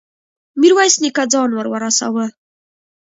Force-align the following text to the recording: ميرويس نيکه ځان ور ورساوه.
ميرويس 0.59 0.95
نيکه 1.03 1.23
ځان 1.33 1.49
ور 1.53 1.67
ورساوه. 1.71 2.25